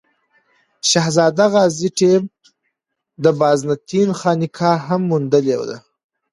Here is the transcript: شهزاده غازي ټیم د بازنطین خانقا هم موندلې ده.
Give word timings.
شهزاده 0.89 1.45
غازي 1.53 1.89
ټیم 1.99 2.21
د 3.23 3.25
بازنطین 3.39 4.09
خانقا 4.19 4.73
هم 4.87 5.01
موندلې 5.09 5.55
ده. 5.69 5.77